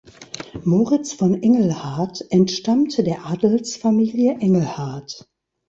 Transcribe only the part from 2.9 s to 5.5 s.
der Adelsfamilie Engelhardt.